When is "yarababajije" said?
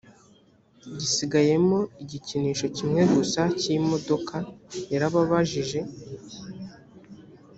4.91-5.79